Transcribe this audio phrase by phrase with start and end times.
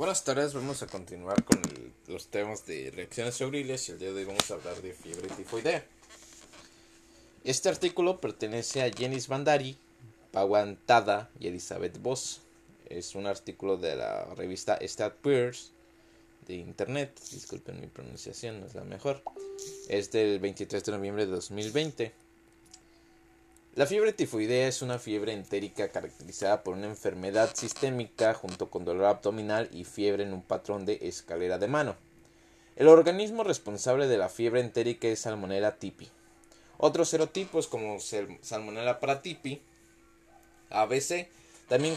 [0.00, 1.60] Buenas tardes, vamos a continuar con
[2.06, 5.28] los temas de reacciones febriles y el día de hoy vamos a hablar de fiebre
[5.28, 5.84] tifoidea.
[7.44, 9.76] Este artículo pertenece a Jenis Bandari,
[10.32, 12.40] Pawan Tada y Elizabeth Voss.
[12.88, 15.72] Es un artículo de la revista Stat Peers
[16.46, 17.20] de internet.
[17.30, 19.22] Disculpen mi pronunciación, no es la mejor.
[19.90, 22.14] Es del 23 de noviembre de 2020.
[23.76, 29.04] La fiebre tifoidea es una fiebre entérica caracterizada por una enfermedad sistémica junto con dolor
[29.06, 31.94] abdominal y fiebre en un patrón de escalera de mano.
[32.74, 36.08] El organismo responsable de la fiebre entérica es Salmonella typhi.
[36.78, 39.62] Otros serotipos como sal- Salmonella paratipi,
[40.70, 41.28] ABC,
[41.68, 41.96] también,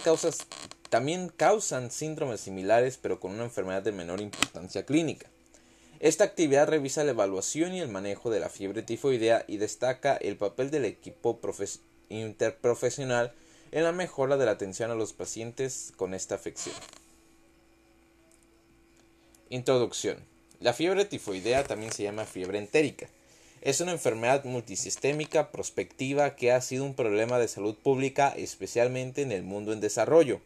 [0.90, 5.28] también causan síndromes similares pero con una enfermedad de menor importancia clínica.
[6.04, 10.36] Esta actividad revisa la evaluación y el manejo de la fiebre tifoidea y destaca el
[10.36, 13.32] papel del equipo profes- interprofesional
[13.72, 16.76] en la mejora de la atención a los pacientes con esta afección.
[19.48, 20.18] Introducción.
[20.60, 23.08] La fiebre tifoidea también se llama fiebre entérica.
[23.62, 29.32] Es una enfermedad multisistémica prospectiva que ha sido un problema de salud pública especialmente en
[29.32, 30.42] el mundo en desarrollo.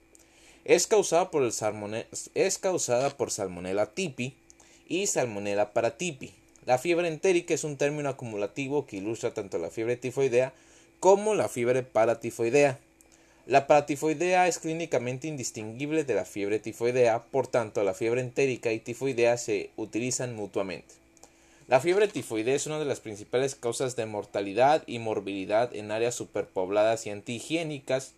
[0.66, 4.36] Es causada por, el es causada por Salmonella typhi,
[4.88, 6.34] y Salmonella paratipi.
[6.66, 10.54] La fiebre entérica es un término acumulativo que ilustra tanto la fiebre tifoidea
[11.00, 12.80] como la fiebre paratifoidea.
[13.46, 18.80] La paratifoidea es clínicamente indistinguible de la fiebre tifoidea, por tanto la fiebre entérica y
[18.80, 20.96] tifoidea se utilizan mutuamente.
[21.70, 26.16] La fiebre tifoidea es una de las principales causas de mortalidad y morbilidad en áreas
[26.16, 28.14] superpobladas y antihigiénicas,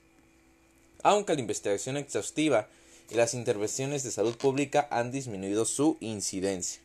[1.04, 2.68] aunque la investigación exhaustiva
[3.10, 6.82] y las intervenciones de salud pública han disminuido su incidencia.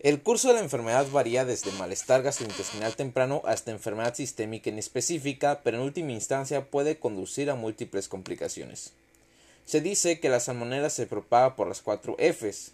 [0.00, 5.78] El curso de la enfermedad varía desde malestar gastrointestinal temprano hasta enfermedad sistémica inespecífica, pero
[5.78, 8.92] en última instancia puede conducir a múltiples complicaciones.
[9.64, 12.72] Se dice que la salmonela se propaga por las cuatro Fs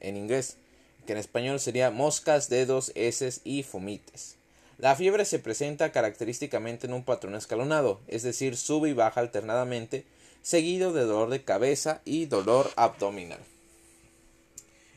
[0.00, 0.56] en inglés,
[1.06, 4.36] que en español sería moscas, dedos, heces y fomites.
[4.78, 10.04] La fiebre se presenta característicamente en un patrón escalonado, es decir, sube y baja alternadamente,
[10.46, 13.40] seguido de dolor de cabeza y dolor abdominal.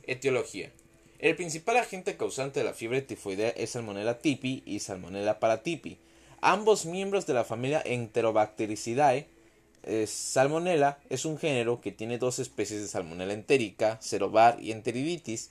[0.04, 0.72] Etiología.
[1.18, 5.98] El principal agente causante de la fiebre tifoidea es Salmonella typhi y Salmonella paratipi,
[6.40, 9.26] ambos miembros de la familia Enterobactericidae.
[9.82, 15.50] Eh, Salmonella es un género que tiene dos especies de Salmonella entérica, Cerovar y Enteriditis,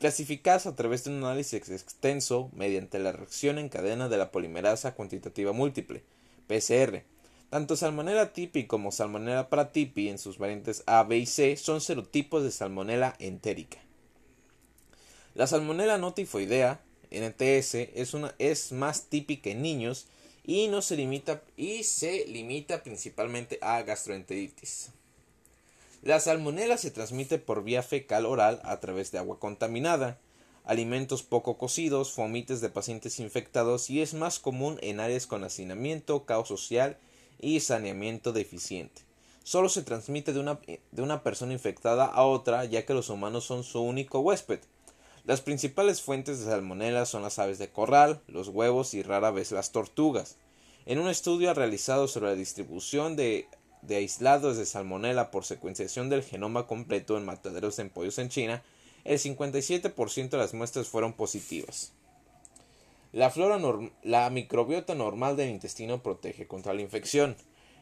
[0.00, 4.96] clasificadas a través de un análisis extenso mediante la reacción en cadena de la polimerasa
[4.96, 6.02] cuantitativa múltiple,
[6.48, 7.04] PCR.
[7.50, 12.42] Tanto Salmonella typhi como Salmonella paratipi en sus variantes A, B y C son serotipos
[12.42, 13.78] de Salmonella entérica.
[15.34, 16.80] La Salmonella no tifoidea,
[17.10, 20.06] NTS, es, una, es más típica en niños
[20.44, 24.90] y, no se limita, y se limita principalmente a gastroenteritis.
[26.02, 30.18] La salmonela se transmite por vía fecal oral a través de agua contaminada,
[30.64, 36.24] alimentos poco cocidos, fomites de pacientes infectados y es más común en áreas con hacinamiento,
[36.24, 36.98] caos social
[37.40, 39.02] y saneamiento deficiente.
[39.42, 40.58] Solo se transmite de una,
[40.90, 44.60] de una persona infectada a otra ya que los humanos son su único huésped.
[45.24, 49.52] Las principales fuentes de salmonela son las aves de corral, los huevos y rara vez
[49.52, 50.36] las tortugas.
[50.84, 53.48] En un estudio realizado sobre la distribución de,
[53.82, 58.62] de aislados de salmonela por secuenciación del genoma completo en mataderos de pollos en China,
[59.04, 61.92] el 57% de las muestras fueron positivas.
[63.16, 63.58] La, flora
[64.02, 67.34] la microbiota normal del intestino protege contra la infección.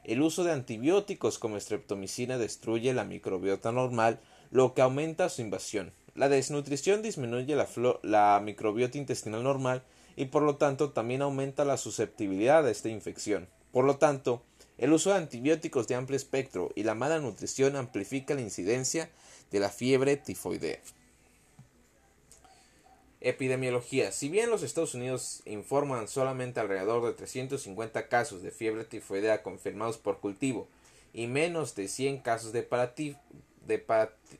[0.04, 4.20] El uso de antibióticos como streptomicina destruye la microbiota normal,
[4.52, 5.92] lo que aumenta su invasión.
[6.14, 7.66] La desnutrición disminuye la,
[8.04, 9.82] la microbiota intestinal normal
[10.14, 13.48] y por lo tanto también aumenta la susceptibilidad a esta infección.
[13.72, 14.44] Por lo tanto,
[14.78, 19.10] el uso de antibióticos de amplio espectro y la mala nutrición amplifica la incidencia
[19.50, 20.78] de la fiebre tifoidea.
[23.24, 24.12] Epidemiología.
[24.12, 29.96] Si bien los Estados Unidos informan solamente alrededor de 350 casos de fiebre tifoidea confirmados
[29.96, 30.68] por cultivo
[31.14, 32.68] y menos de 100 casos de,
[33.66, 33.84] de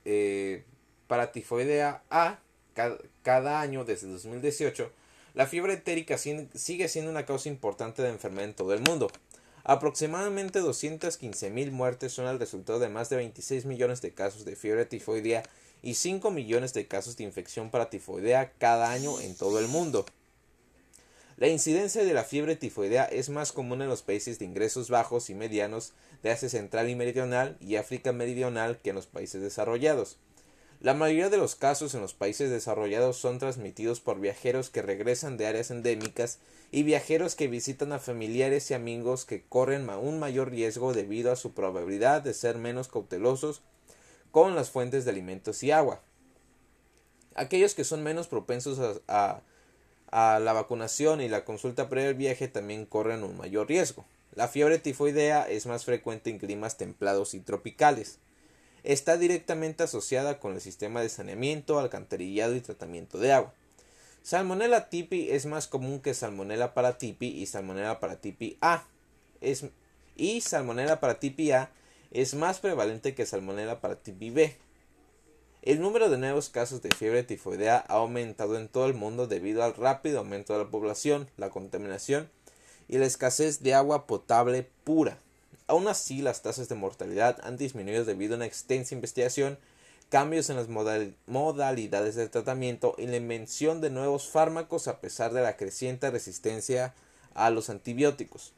[0.05, 0.65] eh,
[1.07, 2.39] paratifoidea A
[2.75, 4.93] cada, cada, año desde 2018,
[5.33, 9.11] la fiebre entérica sigue siendo una causa importante de enfermedad en todo el mundo.
[9.63, 14.85] Aproximadamente 215.000 muertes son el resultado de más de 26 millones de casos de fiebre
[14.85, 15.43] tifoidea
[15.85, 20.07] y 5 millones de casos de infección paratifoidea cada año en todo el mundo.
[21.37, 25.29] La incidencia de la fiebre tifoidea es más común en los países de ingresos bajos
[25.29, 25.93] y medianos
[26.23, 30.17] de Asia Central y Meridional y África Meridional que en los países desarrollados.
[30.81, 35.37] La mayoría de los casos en los países desarrollados son transmitidos por viajeros que regresan
[35.37, 36.39] de áreas endémicas
[36.73, 41.37] y viajeros que visitan a familiares y amigos que corren un mayor riesgo debido a
[41.37, 43.63] su probabilidad de ser menos cautelosos
[44.35, 46.03] con las fuentes de alimentos y agua.
[47.37, 49.43] Aquellos que son menos propensos a,
[50.11, 54.05] la vacunación y la consulta previa al viaje también corren un mayor riesgo.
[54.35, 58.19] La fiebre tifoidea es más frecuente en climas templados y tropicales.
[58.83, 63.55] Está directamente asociada con el sistema de saneamiento, alcantarillado y tratamiento de agua.
[64.25, 68.85] Salmonella tipi es más común que Salmonella paratipi y Salmonella paratipi A.
[69.41, 69.65] Es,
[70.17, 71.71] y Salmonella paratipi A
[72.15, 74.57] es más prevalente que Salmonella paratipi B.
[75.63, 79.65] El número de nuevos casos de fiebre tifoidea ha aumentado en todo el mundo debido
[79.65, 82.31] al rápido aumento de la población, la contaminación
[82.87, 85.19] y la escasez de agua potable pura.
[85.67, 89.59] Aún así, las tasas de mortalidad han disminuido debido a una extensa investigación
[90.09, 95.43] cambios en las modalidades de tratamiento y la invención de nuevos fármacos a pesar de
[95.43, 96.95] la creciente resistencia
[97.35, 98.53] a los antibióticos.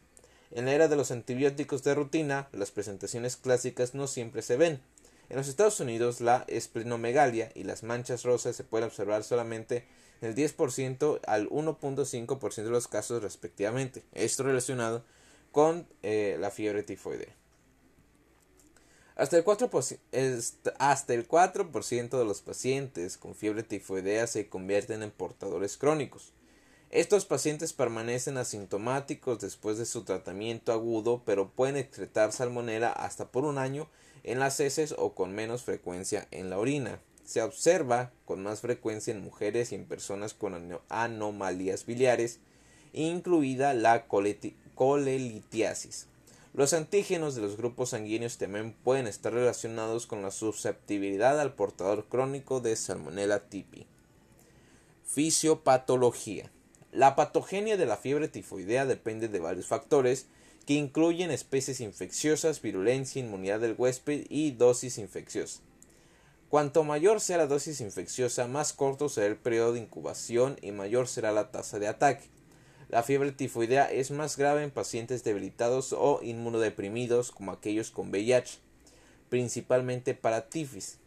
[0.51, 4.81] En la era de los antibióticos de rutina, las presentaciones clásicas no siempre se ven.
[5.29, 9.85] En los Estados Unidos, la esplenomegalia y las manchas rosas se pueden observar solamente
[10.21, 14.05] en el 10% al 1.5% de los casos respectivamente.
[14.13, 15.05] Esto relacionado
[15.51, 17.35] con eh, la fiebre tifoidea.
[19.17, 21.71] Hasta el 4%, hasta el 4
[22.19, 26.35] de los pacientes con fiebre tifoidea se convierten en portadores crónicos.
[26.97, 33.45] Estos pacientes permanecen asintomáticos después de su tratamiento agudo, pero pueden excretar salmonela hasta por
[33.45, 33.87] un año
[34.25, 37.03] en las heces o con menos frecuencia en la orina.
[37.23, 42.39] Se observa con más frecuencia en mujeres y en personas con anomalías biliares,
[42.95, 46.07] incluida la colelitiasis.
[46.55, 52.07] Los antígenos de los grupos sanguíneos también pueden estar relacionados con la susceptibilidad al portador
[52.09, 53.87] crónico de Salmonella tipi.
[55.05, 56.51] Fisiopatología.
[56.97, 60.29] La patogenia de la fiebre tifoidea depende de varios factores
[60.65, 65.61] que incluyen especies infecciosas, virulencia, inmunidad del huésped y dosis infecciosa.
[66.49, 71.07] Cuanto mayor sea la dosis infecciosa, más corto será el periodo de incubación y mayor
[71.07, 72.31] será la tasa de ataque.
[72.89, 78.59] La fiebre tifoidea es más grave en pacientes debilitados o inmunodeprimidos como aquellos con VIH,
[79.29, 80.99] principalmente para tifis,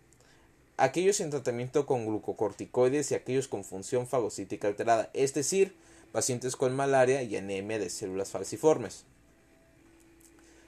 [0.84, 5.76] aquellos en tratamiento con glucocorticoides y aquellos con función fagocítica alterada, es decir,
[6.12, 9.04] pacientes con malaria y anemia de células falciformes.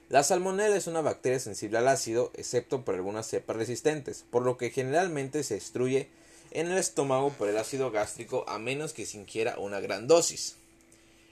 [0.08, 4.58] La salmonella es una bacteria sensible al ácido, excepto por algunas cepas resistentes, por lo
[4.58, 6.08] que generalmente se destruye
[6.50, 10.56] en el estómago por el ácido gástrico a menos que se ingiera una gran dosis.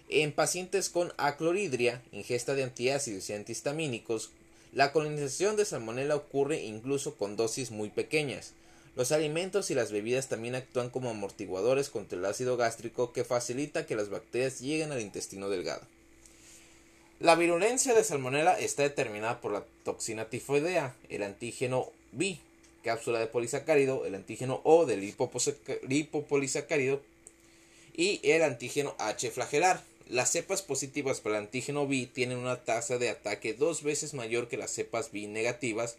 [0.09, 4.31] En pacientes con acloridria, ingesta de antiácidos y antihistamínicos,
[4.73, 8.55] la colonización de salmonella ocurre incluso con dosis muy pequeñas.
[8.97, 13.87] Los alimentos y las bebidas también actúan como amortiguadores contra el ácido gástrico que facilita
[13.87, 15.87] que las bacterias lleguen al intestino delgado.
[17.21, 22.39] La virulencia de salmonella está determinada por la toxina tifoidea, el antígeno B,
[22.83, 25.01] cápsula de polisacárido, el antígeno O del
[25.87, 27.03] lipopolisacárido
[27.95, 29.83] y el antígeno H flagelar.
[30.09, 34.49] Las cepas positivas para el antígeno B tienen una tasa de ataque dos veces mayor
[34.49, 35.97] que las cepas B negativas,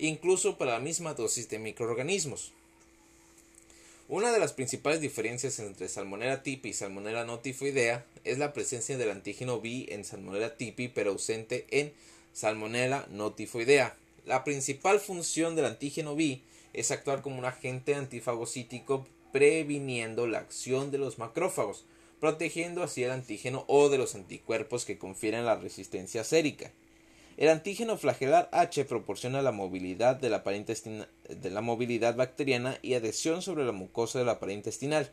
[0.00, 2.52] incluso para la misma dosis de microorganismos.
[4.08, 8.98] Una de las principales diferencias entre Salmonella tipi y Salmonella no tifoidea es la presencia
[8.98, 11.92] del antígeno B en Salmonella tipi pero ausente en
[12.32, 13.96] Salmonella no tifoidea.
[14.26, 16.40] La principal función del antígeno B
[16.72, 21.84] es actuar como un agente antifagocítico previniendo la acción de los macrófagos,
[22.18, 26.72] protegiendo así el antígeno o de los anticuerpos que confieren la resistencia sérica.
[27.36, 32.94] El antígeno flagelar H proporciona la movilidad de la, pared de la movilidad bacteriana y
[32.94, 35.10] adhesión sobre la mucosa de la pared intestinal.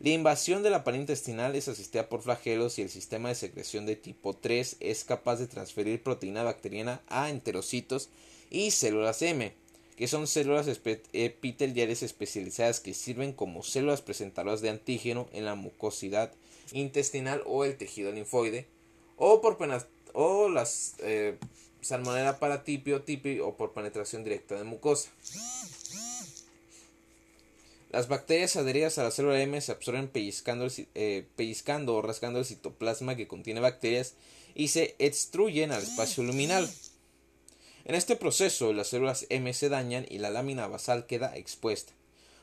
[0.00, 3.86] La invasión de la pared intestinal es asistida por flagelos y el sistema de secreción
[3.86, 8.10] de tipo 3 es capaz de transferir proteína bacteriana a enterocitos
[8.50, 9.54] y células M,
[9.96, 10.68] que son células
[11.12, 16.32] epiteliales especializadas que sirven como células presentadoras de antígeno en la mucosidad
[16.72, 18.66] intestinal o el tejido linfoide,
[19.16, 19.56] o por
[20.14, 21.36] o las eh,
[21.82, 25.10] salmonella paratipi o tipi o por penetración directa de mucosa.
[27.90, 32.44] Las bacterias adheridas a la célula M se absorben pellizcando, eh, pellizcando o rasgando el
[32.44, 34.14] citoplasma que contiene bacterias
[34.54, 36.68] y se extruyen al espacio luminal.
[37.84, 41.92] En este proceso, las células M se dañan y la lámina basal queda expuesta.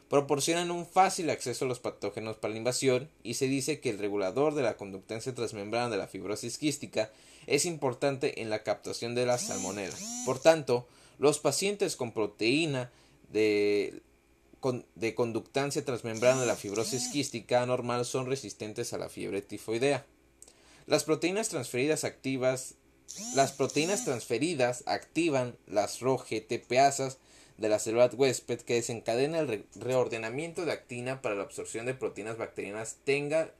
[0.07, 3.97] Proporcionan un fácil acceso a los patógenos para la invasión y se dice que el
[3.97, 7.11] regulador de la conductancia transmembrana de la fibrosis quística
[7.47, 9.95] es importante en la captación de la salmonela.
[10.25, 10.87] Por tanto,
[11.19, 12.91] los pacientes con proteína
[13.29, 14.01] de,
[14.95, 20.05] de conductancia transmembrana de la fibrosis quística anormal son resistentes a la fiebre tifoidea.
[20.87, 22.75] Las proteínas transferidas activas
[23.35, 27.17] las proteínas transferidas activan las ROGTPasas
[27.57, 32.37] de la célula huésped que desencadena el reordenamiento de actina para la absorción de proteínas
[32.37, 33.53] bacterianas tenga...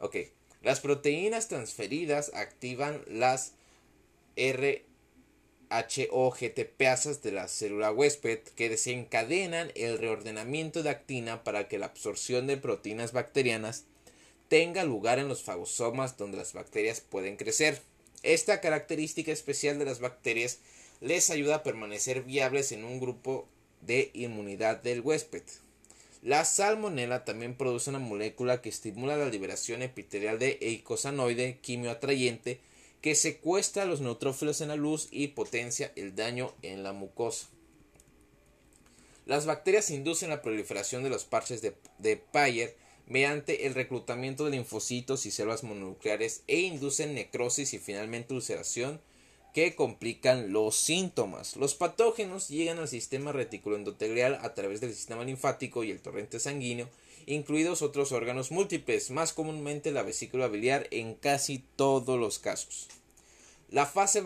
[0.00, 0.16] Ok,
[0.62, 3.52] las proteínas transferidas activan las
[5.70, 12.46] RHOGTPasas de la célula huésped que desencadenan el reordenamiento de actina para que la absorción
[12.46, 13.84] de proteínas bacterianas
[14.48, 17.80] tenga lugar en los fagosomas donde las bacterias pueden crecer.
[18.22, 20.58] Esta característica especial de las bacterias
[21.00, 23.46] les ayuda a permanecer viables en un grupo
[23.80, 25.44] de inmunidad del huésped.
[26.22, 32.60] La salmonela también produce una molécula que estimula la liberación epitelial de eicosanoide quimioatrayente
[33.00, 37.46] que secuestra a los neutrófilos en la luz y potencia el daño en la mucosa.
[39.26, 44.52] Las bacterias inducen la proliferación de los parches de, de Payer mediante el reclutamiento de
[44.52, 49.00] linfocitos y células mononucleares e inducen necrosis y finalmente ulceración
[49.54, 51.56] que complican los síntomas.
[51.56, 56.88] Los patógenos llegan al sistema reticuloendotelial a través del sistema linfático y el torrente sanguíneo,
[57.26, 62.88] incluidos otros órganos múltiples, más comúnmente la vesícula biliar en casi todos los casos.
[63.70, 64.22] La fase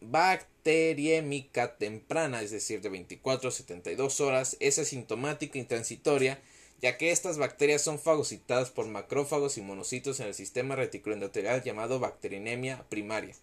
[0.00, 6.40] bacteriémica temprana, es decir, de 24 a 72 horas, es asintomática y transitoria,
[6.82, 12.00] ya que estas bacterias son fagocitadas por macrófagos y monocitos en el sistema reticuloendotelial llamado
[12.00, 13.36] bacterinemia primaria.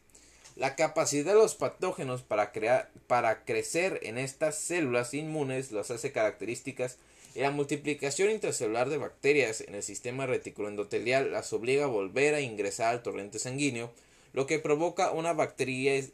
[0.61, 6.11] La capacidad de los patógenos para, crear, para crecer en estas células inmunes las hace
[6.11, 6.99] características
[7.33, 12.41] y la multiplicación intracelular de bacterias en el sistema reticuloendotelial las obliga a volver a
[12.41, 13.91] ingresar al torrente sanguíneo,
[14.33, 16.11] lo que provoca una bacteriemia,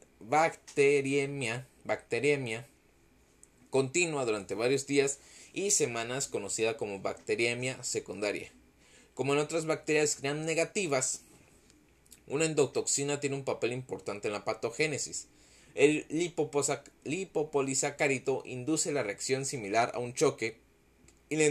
[1.83, 2.65] bacteriemia
[3.69, 5.19] continua durante varios días
[5.51, 8.49] y semanas conocida como bacteriemia secundaria.
[9.13, 11.23] Como en otras bacterias gram negativas,
[12.27, 15.27] una endotoxina tiene un papel importante en la patogénesis.
[15.75, 16.05] El
[17.03, 20.57] lipopolisacarito induce la reacción similar a un choque
[21.29, 21.45] y la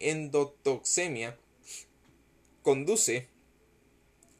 [0.00, 1.38] endotoxemia
[2.62, 3.28] conduce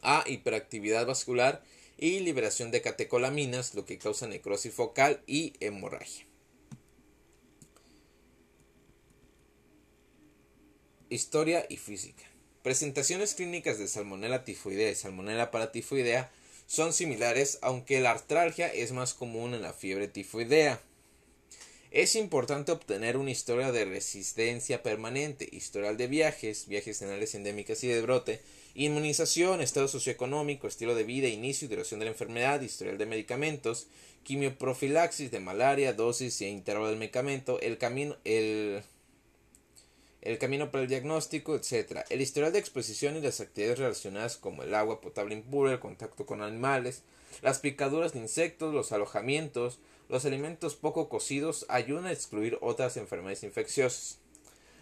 [0.03, 1.63] a hiperactividad vascular
[1.97, 6.27] y liberación de catecolaminas, lo que causa necrosis focal y hemorragia.
[11.11, 12.30] Historia y física.
[12.63, 16.31] Presentaciones clínicas de Salmonella tifoidea y Salmonella paratifoidea
[16.67, 20.81] son similares, aunque la artralgia es más común en la fiebre tifoidea.
[21.91, 27.89] Es importante obtener una historia de resistencia permanente, historial de viajes, viajes áreas endémicas y
[27.89, 28.43] de brote,
[28.75, 33.89] inmunización, estado socioeconómico, estilo de vida, inicio y duración de la enfermedad, historial de medicamentos,
[34.23, 38.83] quimioprofilaxis de malaria, dosis e intervalo del medicamento, el camino, el
[40.23, 42.01] el camino para el diagnóstico, etc.
[42.11, 46.27] El historial de exposición y las actividades relacionadas como el agua potable impura, el contacto
[46.27, 47.03] con animales,
[47.43, 53.45] las picaduras de insectos, los alojamientos, los alimentos poco cocidos ayudan a excluir otras enfermedades
[53.45, 54.19] infecciosas.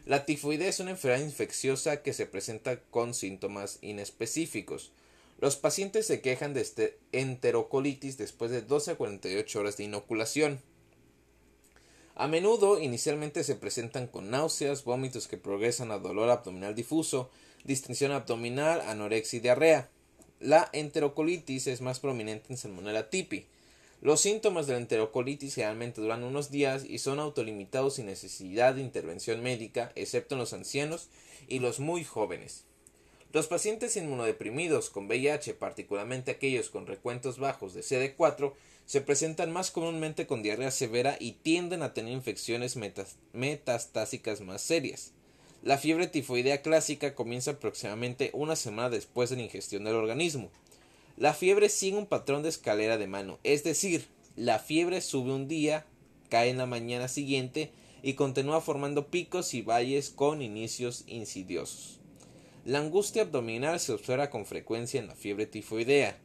[0.07, 4.91] La tifoidea es una enfermedad infecciosa que se presenta con síntomas inespecíficos.
[5.39, 10.63] Los pacientes se quejan de este enterocolitis después de 12 a 48 horas de inoculación.
[12.19, 17.31] A menudo inicialmente se presentan con náuseas, vómitos que progresan a dolor abdominal difuso,
[17.63, 19.89] distensión abdominal, anorexia y diarrea.
[20.41, 23.47] La enterocolitis es más prominente en Salmonella tipi.
[24.01, 28.81] Los síntomas de la enterocolitis generalmente duran unos días y son autolimitados sin necesidad de
[28.81, 31.11] intervención médica, excepto en los ancianos
[31.47, 32.65] y los muy jóvenes.
[33.33, 38.55] Los pacientes inmunodeprimidos con VIH, particularmente aquellos con recuentos bajos de CD4,
[38.89, 42.79] se presentan más comúnmente con diarrea severa y tienden a tener infecciones
[43.35, 45.13] metastásicas más serias.
[45.63, 50.51] La fiebre tifoidea clásica comienza aproximadamente una semana después de la ingestión del organismo.
[51.19, 55.49] La fiebre sigue un patrón de escalera de mano, es decir, la fiebre sube un
[55.49, 55.85] día,
[56.31, 57.71] cae en la mañana siguiente
[58.03, 62.01] y continúa formando picos y valles con inicios insidiosos.
[62.65, 66.19] La angustia abdominal se observa con frecuencia en la fiebre tifoidea.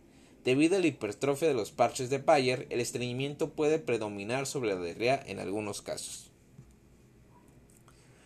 [0.43, 4.81] Debido a la hipertrofia de los parches de Bayer, el estreñimiento puede predominar sobre la
[4.81, 6.31] diarrea en algunos casos.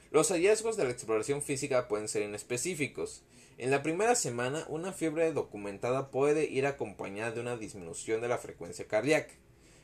[0.09, 3.21] Los hallazgos de la exploración física pueden ser inespecíficos.
[3.59, 8.39] En la primera semana, una fiebre documentada puede ir acompañada de una disminución de la
[8.39, 9.33] frecuencia cardíaca.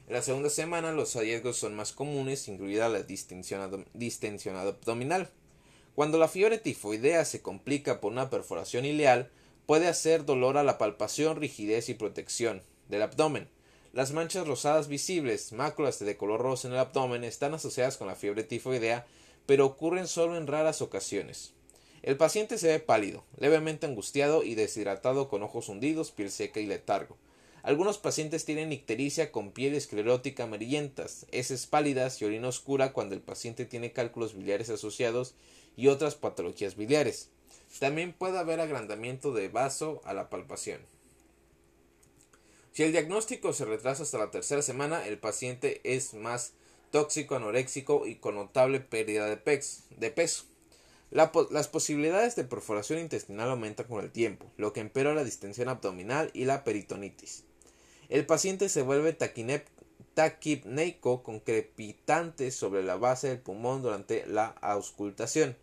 [0.08, 5.30] En la segunda semana, los hallazgos son más comunes, incluida la distensión, distensión abdominal.
[5.94, 9.30] Cuando la fiebre tifoidea se complica por una perforación ileal,
[9.66, 13.48] Puede hacer dolor a la palpación, rigidez y protección del abdomen.
[13.94, 18.16] Las manchas rosadas visibles, máculas de color rosa en el abdomen, están asociadas con la
[18.16, 19.06] fiebre tifoidea,
[19.46, 21.54] pero ocurren solo en raras ocasiones.
[22.02, 26.66] El paciente se ve pálido, levemente angustiado y deshidratado con ojos hundidos, piel seca y
[26.66, 27.16] letargo.
[27.62, 33.22] Algunos pacientes tienen ictericia con piel esclerótica amarillentas, heces pálidas y orina oscura cuando el
[33.22, 35.36] paciente tiene cálculos biliares asociados
[35.78, 37.30] y otras patologías biliares.
[37.80, 40.82] También puede haber agrandamiento de vaso a la palpación.
[42.74, 46.54] Si el diagnóstico se retrasa hasta la tercera semana, el paciente es más
[46.90, 50.46] tóxico, anoréxico y con notable pérdida de, peso.
[51.12, 56.32] las posibilidades de perforación intestinal aumentan con el tiempo, lo que empeora la distensión abdominal
[56.34, 57.44] y la peritonitis.
[58.10, 59.18] El paciente se vuelve
[60.14, 65.56] taquipneico con crepitantes sobre la base del pulmón durante la auscultación.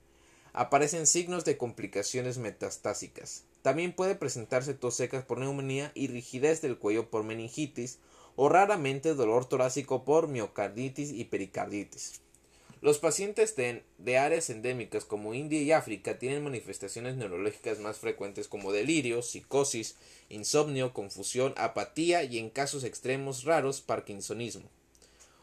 [0.52, 3.44] Aparecen signos de complicaciones metastásicas.
[3.62, 7.98] También puede presentarse tos secas por neumonía y rigidez del cuello por meningitis
[8.36, 12.20] o raramente dolor torácico por miocarditis y pericarditis.
[12.82, 18.72] Los pacientes de, áreas endémicas como India y África tienen manifestaciones neurológicas más frecuentes como
[18.72, 19.96] delirio, psicosis,
[20.30, 24.70] insomnio, confusión, apatía y en casos extremos raros parkinsonismo.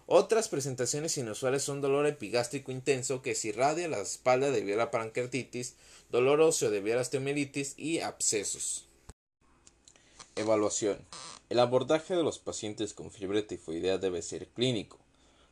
[0.10, 4.90] Otras presentaciones inusuales son dolor epigástrico intenso que se irradia la espalda debido a la
[4.92, 5.76] pancreatitis,
[6.10, 8.86] dolor óseo debido a la osteomielitis y abscesos.
[10.38, 10.98] Evaluación.
[11.50, 14.98] El abordaje de los pacientes con fiebre tifoidea debe ser clínico.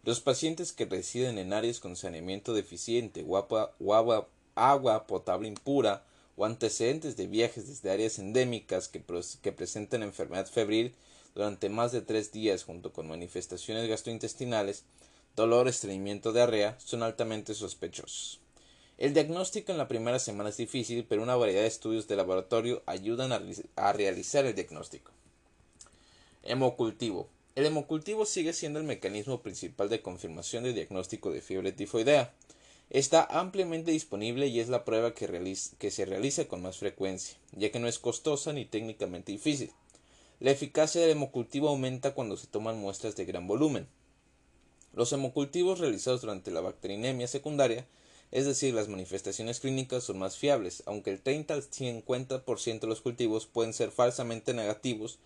[0.03, 6.05] Los pacientes que residen en áreas con saneamiento deficiente agua, agua potable impura
[6.38, 10.95] o antecedentes de viajes desde áreas endémicas que presentan enfermedad febril
[11.36, 14.86] durante más de tres días junto con manifestaciones gastrointestinales,
[15.36, 18.39] dolor, estreñimiento, diarrea, son altamente sospechosos.
[18.98, 22.82] El diagnóstico en la primera semana es difícil, pero una variedad de estudios de laboratorio
[22.86, 23.34] ayudan
[23.75, 25.12] a realizar el diagnóstico.
[26.44, 27.27] Hemocultivo.
[27.56, 32.34] El hemocultivo sigue siendo el mecanismo principal de confirmación de diagnóstico de fiebre tifoidea.
[32.89, 35.27] Está ampliamente disponible y es la prueba que,
[35.77, 39.72] que, se realiza con más frecuencia, ya que no es costosa ni técnicamente difícil.
[40.42, 43.88] La eficacia del hemocultivo aumenta cuando se toman muestras de gran volumen.
[44.94, 47.86] Los hemocultivos realizados durante la bacterinemia secundaria,
[48.31, 53.00] es decir, las manifestaciones clínicas, son más fiables, aunque el 30 al 50% de los
[53.00, 55.20] cultivos pueden ser falsamente negativos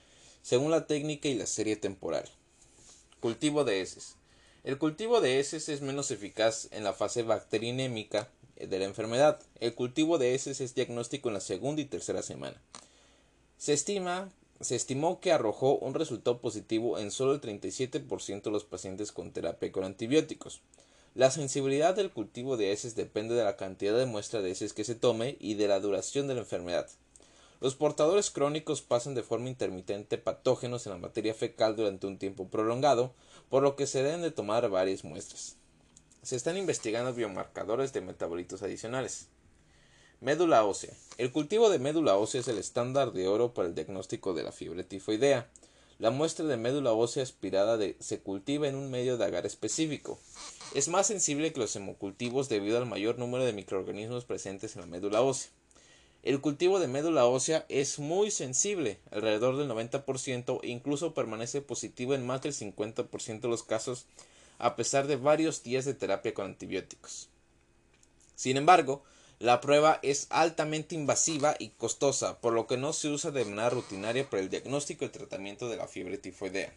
[0.44, 2.26] según la técnica y la serie temporal.
[3.20, 4.16] Cultivo de heces.
[4.64, 9.40] El cultivo de heces es menos eficaz en la fase bacterinémica de la enfermedad.
[9.60, 12.62] El cultivo de heces es diagnóstico en la segunda y tercera semana.
[13.58, 14.30] Se estima
[14.62, 19.32] se estimó que arrojó un resultado positivo en solo el 37% de los pacientes con
[19.32, 20.62] terapia con antibióticos.
[21.16, 24.84] La sensibilidad del cultivo de heces depende de la cantidad de muestra de heces que
[24.84, 26.88] se tome y de la duración de la enfermedad.
[27.62, 32.48] Los portadores crónicos pasan de forma intermitente patógenos en la materia fecal durante un tiempo
[32.48, 33.14] prolongado,
[33.50, 35.56] por lo que se deben de tomar varias muestras.
[36.22, 39.28] Se están investigando biomarcadores de metabolitos adicionales.
[40.22, 40.94] Médula ósea.
[41.18, 44.52] El cultivo de médula ósea es el estándar de oro para el diagnóstico de la
[44.52, 45.50] fiebre tifoidea.
[45.98, 50.20] La muestra de médula ósea aspirada se cultiva en un medio de agar específico.
[50.76, 54.88] Es más sensible que los hemocultivos debido al mayor número de microorganismos presentes en la
[54.88, 55.52] médula ósea.
[56.22, 62.14] El cultivo de médula ósea es muy sensible, alrededor del 90%, e incluso permanece positivo
[62.14, 64.06] en más del 50% de los casos,
[64.58, 67.30] a pesar de varios días de terapia con antibióticos.
[68.36, 69.02] Sin embargo,
[69.40, 73.70] la prueba es altamente invasiva y costosa, por lo que no se usa de manera
[73.70, 76.74] rutinaria para el diagnóstico y tratamiento de la fiebre tifoidea.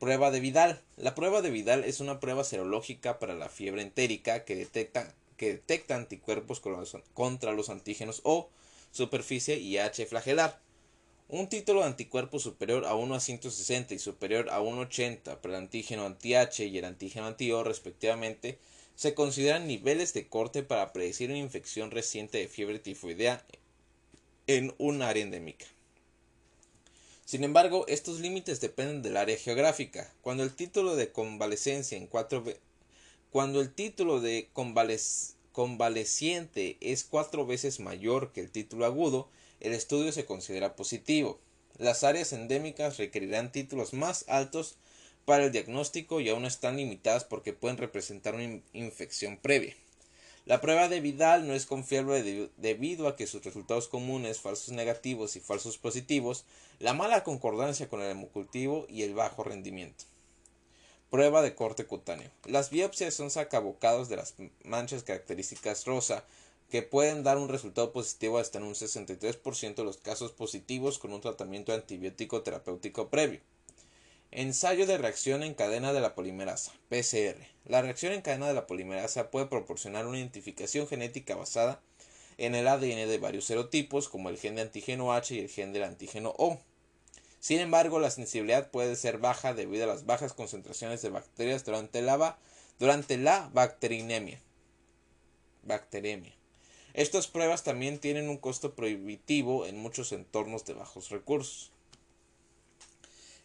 [0.00, 0.80] Prueba de Vidal.
[0.96, 6.62] La prueba de Vidal es una prueba serológica para la fiebre entérica que detecta anticuerpos
[7.12, 8.48] contra los antígenos O,
[8.92, 10.58] superficie y H flagelar.
[11.28, 15.64] Un título de anticuerpo superior a 1 a 160 y superior a 1,80 para el
[15.64, 18.58] antígeno anti-H y el antígeno anti-O respectivamente
[19.02, 23.44] se consideran niveles de corte para predecir una infección reciente de fiebre tifoidea
[24.46, 25.66] en un área endémica.
[27.24, 30.14] Sin embargo, estos límites dependen del área geográfica.
[30.20, 32.06] Cuando el título de convalecencia en
[33.32, 34.48] cuando el título de
[35.52, 41.40] convaleciente es cuatro veces mayor que el título agudo, el estudio se considera positivo.
[41.76, 44.76] Las áreas endémicas requerirán títulos más altos
[45.24, 49.74] para el diagnóstico y aún están limitadas porque pueden representar una infección previa.
[50.44, 55.36] La prueba de Vidal no es confiable debido a que sus resultados comunes, falsos negativos
[55.36, 56.44] y falsos positivos,
[56.80, 60.04] la mala concordancia con el hemocultivo y el bajo rendimiento.
[61.10, 62.28] Prueba de corte cutáneo.
[62.44, 66.24] Las biopsias son sacabocados de las manchas características rosa
[66.70, 71.12] que pueden dar un resultado positivo hasta en un 63% de los casos positivos con
[71.12, 73.40] un tratamiento antibiótico terapéutico previo.
[74.34, 77.36] Ensayo de reacción en cadena de la polimerasa, PCR.
[77.66, 81.82] La reacción en cadena de la polimerasa puede proporcionar una identificación genética basada
[82.38, 85.74] en el ADN de varios serotipos, como el gen de antígeno H y el gen
[85.74, 86.58] del antígeno O.
[87.40, 92.00] Sin embargo, la sensibilidad puede ser baja debido a las bajas concentraciones de bacterias durante
[92.00, 92.38] la,
[92.78, 94.40] durante la bacterinemia.
[96.94, 101.71] Estas pruebas también tienen un costo prohibitivo en muchos entornos de bajos recursos.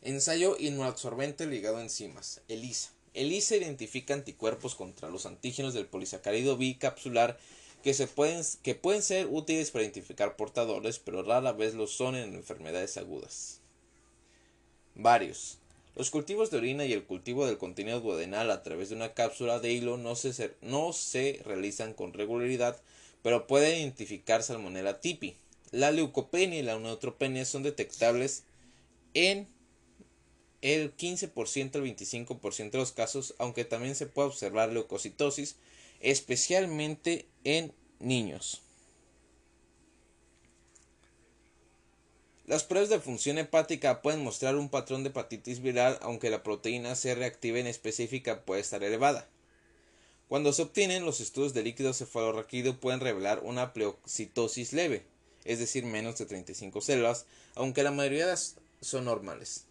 [0.02, 2.92] Ensayo inmunoabsorbente ligado a enzimas, ELISA.
[3.14, 7.38] ELISA identifica anticuerpos contra los antígenos del polisacárido bicapsular
[7.84, 12.16] que, se pueden, que pueden ser útiles para identificar portadores, pero rara vez lo son
[12.16, 13.60] en enfermedades agudas.
[14.94, 15.58] Varios.
[15.96, 19.60] Los cultivos de orina y el cultivo del contenido duodenal a través de una cápsula
[19.60, 22.80] de hilo no se, no se realizan con regularidad,
[23.24, 25.36] pero puede identificar Salmonella tipi.
[25.72, 28.44] La leucopenia y la neutropenia son detectables
[29.16, 29.48] en
[30.62, 35.56] el 15% al 25% de los casos, aunque también se puede observar leucocitosis,
[36.00, 38.62] especialmente en niños.
[42.46, 46.96] Las pruebas de función hepática pueden mostrar un patrón de hepatitis viral aunque la proteína
[46.96, 49.28] C reactiva en específica puede estar elevada.
[50.30, 55.04] Cuando se obtienen los estudios de líquido cefalorraquídeo pueden revelar una pleocitosis leve,
[55.44, 58.34] es decir, menos de 35 células, aunque la mayoría
[58.82, 59.67] son normales.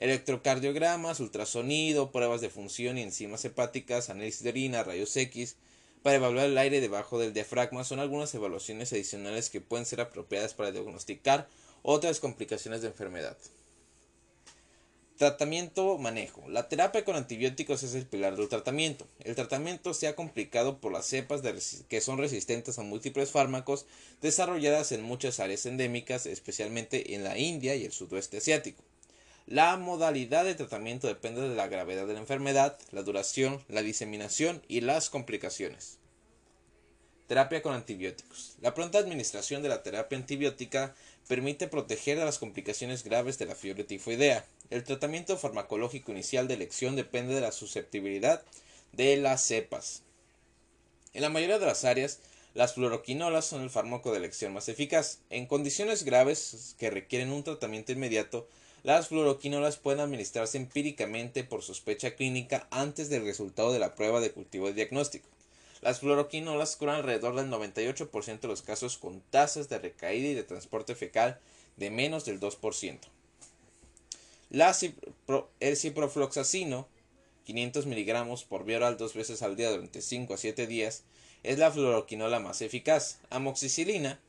[0.00, 5.56] Electrocardiogramas, ultrasonido, pruebas de función y enzimas hepáticas, análisis de orina, rayos X,
[6.02, 10.54] para evaluar el aire debajo del diafragma son algunas evaluaciones adicionales que pueden ser apropiadas
[10.54, 11.46] para diagnosticar
[11.82, 13.36] otras complicaciones de enfermedad.
[15.18, 16.48] Tratamiento manejo.
[16.48, 19.06] La terapia con antibióticos es el pilar del tratamiento.
[19.22, 21.42] El tratamiento se ha complicado por las cepas
[21.90, 23.84] que son resistentes a múltiples fármacos
[24.22, 28.82] desarrolladas en muchas áreas endémicas, especialmente en la India y el sudoeste asiático.
[29.50, 34.62] La modalidad de tratamiento depende de la gravedad de la enfermedad, la duración, la diseminación
[34.68, 35.98] y las complicaciones.
[37.26, 38.54] Terapia con antibióticos.
[38.60, 40.94] La pronta administración de la terapia antibiótica
[41.26, 44.46] permite proteger de las complicaciones graves de la fiebre tifoidea.
[44.70, 48.44] El tratamiento farmacológico inicial de elección depende de la susceptibilidad
[48.92, 50.04] de las cepas.
[51.12, 52.20] En la mayoría de las áreas,
[52.54, 55.18] las fluoroquinolas son el fármaco de elección más eficaz.
[55.28, 58.48] En condiciones graves que requieren un tratamiento inmediato,
[58.82, 64.32] las fluoroquinolas pueden administrarse empíricamente por sospecha clínica antes del resultado de la prueba de
[64.32, 65.28] cultivo de diagnóstico.
[65.82, 70.42] Las fluoroquinolas curan alrededor del 98% de los casos con tasas de recaída y de
[70.42, 71.38] transporte fecal
[71.76, 72.98] de menos del 2%.
[74.50, 74.76] La
[75.60, 76.88] el ciprofloxacino,
[77.44, 81.04] 500 miligramos por vía oral dos veces al día durante 5 a 7 días,
[81.42, 83.18] es la fluoroquinola más eficaz.
[83.30, 84.20] Amoxicilina,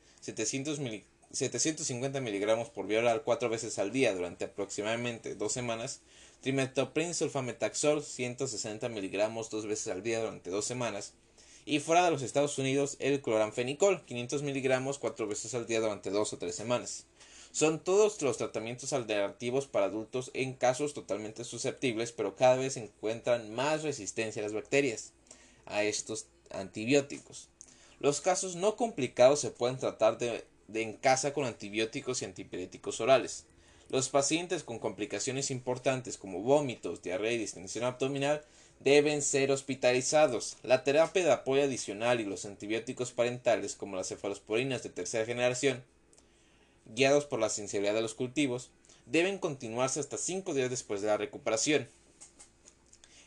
[1.32, 6.00] 750 miligramos por vía oral cuatro veces al día durante aproximadamente dos semanas.
[6.42, 11.14] Trimetoprim sulfametaxol, 160 miligramos dos veces al día durante dos semanas
[11.64, 16.10] y fuera de los Estados Unidos el cloranfenicol, 500 miligramos cuatro veces al día durante
[16.10, 17.06] dos o tres semanas.
[17.52, 23.54] Son todos los tratamientos alternativos para adultos en casos totalmente susceptibles, pero cada vez encuentran
[23.54, 25.12] más resistencia a las bacterias
[25.66, 27.48] a estos antibióticos.
[28.00, 33.00] Los casos no complicados se pueden tratar de, de en casa con antibióticos y antipiréticos
[33.00, 33.44] orales.
[33.88, 38.42] Los pacientes con complicaciones importantes como vómitos, diarrea y distensión abdominal
[38.80, 40.56] deben ser hospitalizados.
[40.62, 45.84] La terapia de apoyo adicional y los antibióticos parentales como las cefalosporinas de tercera generación,
[46.86, 48.70] guiados por la sensibilidad de los cultivos,
[49.06, 51.86] deben continuarse hasta 5 días después de la recuperación.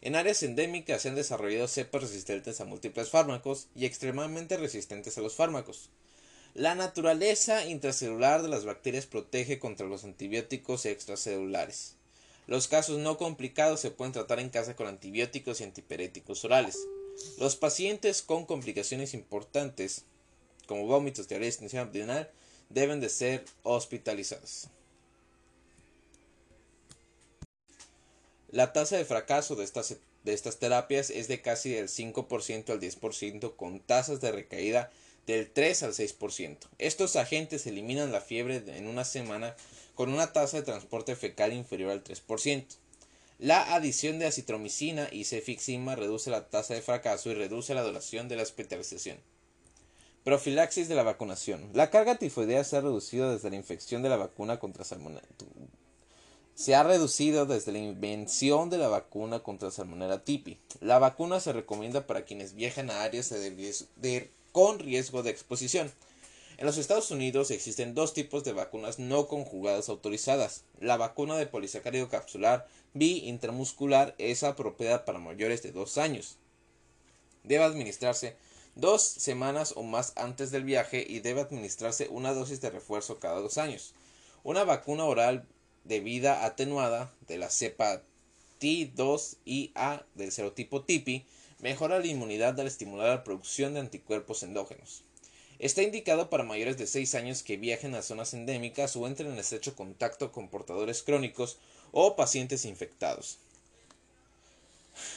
[0.01, 5.21] En áreas endémicas se han desarrollado cepas resistentes a múltiples fármacos y extremadamente resistentes a
[5.21, 5.89] los fármacos.
[6.55, 11.97] La naturaleza intracelular de las bacterias protege contra los antibióticos extracelulares.
[12.47, 16.77] Los casos no complicados se pueden tratar en casa con antibióticos y antipiréticos orales.
[17.39, 20.05] Los pacientes con complicaciones importantes,
[20.65, 22.31] como vómitos, diarrea y extensión abdominal,
[22.69, 24.69] deben de ser hospitalizados.
[28.49, 32.79] La tasa de fracaso de estas, de estas terapias es de casi del 5% al
[32.79, 34.89] 10%, con tasas de recaída
[35.27, 36.57] del 3 al 6%.
[36.77, 39.55] Estos agentes eliminan la fiebre en una semana
[39.95, 42.65] con una tasa de transporte fecal inferior al 3%.
[43.39, 48.29] La adición de acitromicina y cefixima reduce la tasa de fracaso y reduce la duración
[48.29, 49.17] de la hospitalización.
[50.23, 51.69] Profilaxis de la vacunación.
[51.73, 55.27] La carga tifoidea se ha reducido desde la infección de la vacuna contra salmonella.
[56.55, 60.57] Se ha reducido desde la invención de la vacuna contra salmonella tipi.
[60.79, 63.33] La vacuna se recomienda para quienes viajan a áreas
[64.55, 65.91] con riesgo de exposición.
[66.57, 70.63] En los Estados Unidos existen dos tipos de vacunas no conjugadas autorizadas.
[70.79, 76.37] La vacuna de polisacárido capsular bi intramuscular es apropiada para mayores de dos años.
[77.43, 78.37] Debe administrarse
[78.75, 83.41] dos semanas o más antes del viaje y debe administrarse una dosis de refuerzo cada
[83.41, 83.93] dos años.
[84.43, 85.45] Una vacuna oral
[85.83, 88.03] de vida atenuada de la cepa
[88.61, 91.25] T2IA del serotipo TIPI
[91.59, 95.03] mejora la inmunidad al estimular la producción de anticuerpos endógenos.
[95.57, 99.39] Está indicado para mayores de 6 años que viajen a zonas endémicas o entren en
[99.39, 101.57] estrecho contacto con portadores crónicos
[101.91, 103.37] o pacientes infectados.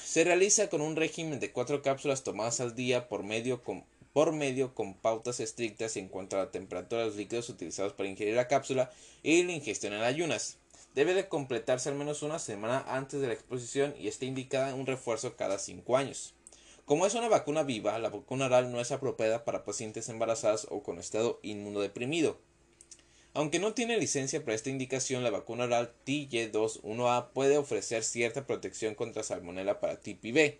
[0.04, 4.32] Se realiza con un régimen de 4 cápsulas tomadas al día por medio con, por
[4.32, 8.34] medio con pautas estrictas en cuanto a la temperatura de los líquidos utilizados para ingerir
[8.34, 10.56] la cápsula y la ingestión en ayunas.
[10.98, 14.84] Debe de completarse al menos una semana antes de la exposición y está indicada un
[14.84, 16.34] refuerzo cada 5 años.
[16.86, 20.82] Como es una vacuna viva, la vacuna oral no es apropiada para pacientes embarazadas o
[20.82, 22.40] con estado inmunodeprimido.
[23.32, 28.96] Aunque no tiene licencia para esta indicación, la vacuna oral TY21A puede ofrecer cierta protección
[28.96, 30.58] contra salmonella para TPB.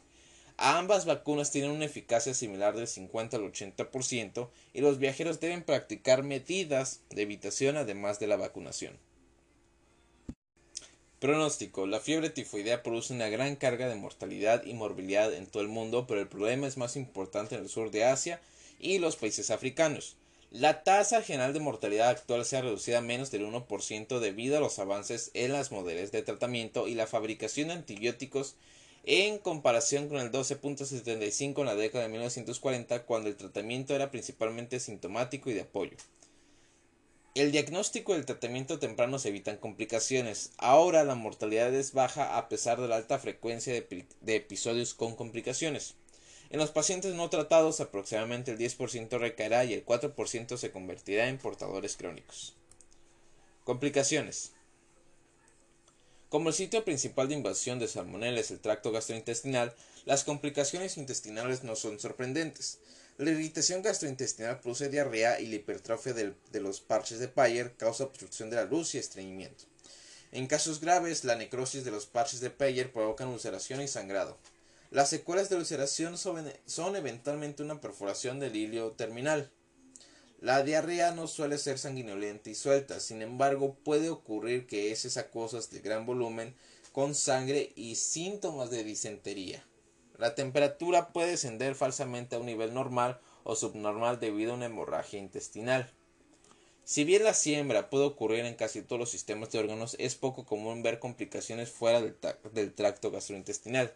[0.56, 6.22] Ambas vacunas tienen una eficacia similar del 50 al 80% y los viajeros deben practicar
[6.22, 9.00] medidas de evitación además de la vacunación.
[11.20, 11.88] Pronóstico.
[11.88, 16.06] La fiebre tifoidea produce una gran carga de mortalidad y morbilidad en todo el mundo,
[16.06, 18.40] pero el problema es más importante en el sur de Asia
[18.78, 20.14] y los países africanos.
[20.52, 24.60] La tasa general de mortalidad actual se ha reducido a menos del 1% debido a
[24.60, 28.54] los avances en las modelos de tratamiento y la fabricación de antibióticos
[29.02, 34.78] en comparación con el 12.75 en la década de 1940 cuando el tratamiento era principalmente
[34.78, 35.96] sintomático y de apoyo.
[37.34, 40.50] El diagnóstico y el tratamiento temprano se evitan complicaciones.
[40.58, 45.94] Ahora la mortalidad es baja a pesar de la alta frecuencia de, episodios con complicaciones.
[46.50, 51.38] En los pacientes no tratados aproximadamente el 10% recaerá y el 4% se convertirá en
[51.38, 52.54] portadores crónicos.
[53.64, 54.52] Complicaciones.
[56.30, 59.74] Como el sitio principal de invasión de salmonella es el tracto gastrointestinal,
[60.06, 62.78] las complicaciones intestinales no son sorprendentes.
[63.18, 68.48] La irritación gastrointestinal produce diarrea y la hipertrofia de, los parches de Peyer causa obstrucción
[68.48, 69.64] de la luz y estreñimiento.
[70.30, 74.38] En casos graves, la necrosis de los parches de Peyer provoca ulceración y sangrado.
[74.92, 79.50] Las secuelas de ulceración son, son eventualmente una perforación del hilio terminal.
[80.40, 85.72] La diarrea no suele ser sanguinolenta y suelta, sin embargo puede ocurrir que heces acuosas
[85.72, 86.54] de gran volumen
[86.92, 89.64] con sangre y síntomas de disentería.
[90.18, 95.20] La temperatura puede descender falsamente a un nivel normal o subnormal debido a una hemorragia
[95.20, 95.92] intestinal.
[96.82, 100.44] Si bien la siembra puede ocurrir en casi todos los sistemas de órganos, es poco
[100.44, 103.92] común ver complicaciones fuera del, tracto gastrointestinal.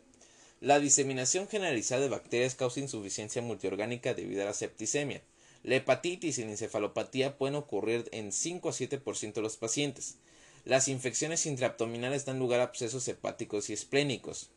[0.60, 5.22] La diseminación generalizada de bacterias causa insuficiencia multiorgánica debido a la septicemia.
[5.64, 10.18] La hepatitis y la encefalopatía pueden ocurrir en 5 a 7% de los pacientes.
[10.64, 14.50] Las infecciones intraabdominales dan lugar a abscesos hepáticos y esplénicos.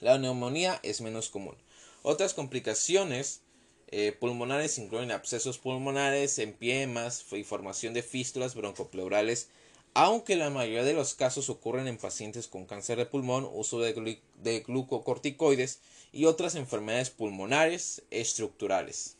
[0.00, 1.56] La neumonía es menos común.
[2.02, 3.40] Otras complicaciones
[3.88, 9.48] eh, pulmonares incluyen abscesos pulmonares, empiemas y formación de fístulas broncopleurales,
[9.94, 14.20] aunque la mayoría de los casos ocurren en pacientes con cáncer de pulmón, uso de,
[14.42, 15.80] de glucocorticoides
[16.12, 19.16] y otras enfermedades pulmonares estructurales.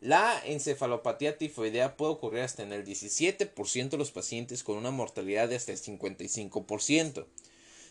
[0.00, 5.48] La encefalopatía tifoidea puede ocurrir hasta en el 17% de los pacientes con una mortalidad
[5.48, 7.26] de hasta el 55%.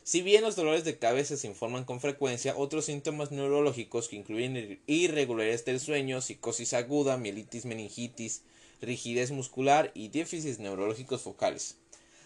[0.08, 4.80] Si bien los dolores de cabeza se informan con frecuencia, otros síntomas neurológicos que incluyen
[4.88, 8.44] irregularidades del sueño, psicosis aguda, mielitis, meningitis,
[8.82, 11.76] rigidez muscular y déficits neurológicos focales.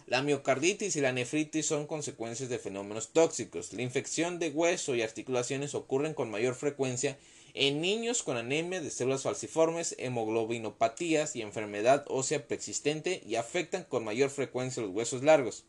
[0.05, 3.73] La miocarditis y la nefritis son consecuencias de fenómenos tóxicos.
[3.73, 7.17] La infección de hueso y articulaciones ocurren con mayor frecuencia
[7.55, 14.03] en niños con anemia de células falciformes, hemoglobinopatías y enfermedad ósea preexistente y afectan con
[14.03, 15.65] mayor frecuencia los huesos largos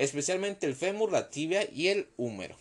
[0.00, 2.56] especialmente el fémur, la tibia y el húmero.